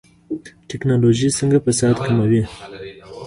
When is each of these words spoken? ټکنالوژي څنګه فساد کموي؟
ټکنالوژي 0.69 1.29
څنګه 1.39 1.57
فساد 1.65 1.95
کموي؟ 2.05 2.43